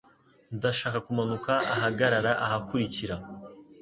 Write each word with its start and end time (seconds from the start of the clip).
Ndashaka 0.57 0.97
kumanuka 1.05 1.51
ahagarara 1.75 2.31
ahakurikira. 2.45 3.15